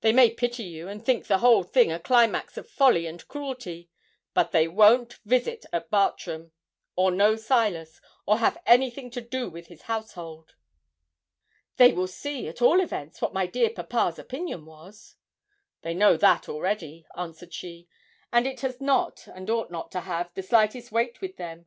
[0.00, 3.90] They may pity you, and think the whole thing the climax of folly and cruelty;
[4.32, 6.52] but they won't visit at Bartram,
[6.96, 10.54] or know Silas, or have anything to do with his household.'
[11.76, 15.16] 'They will see, at all events, what my dear papa's opinion was.'
[15.82, 17.86] 'They know that already,' answered she,
[18.32, 21.66] 'and it has not, and ought not to have, the slightest weight with them.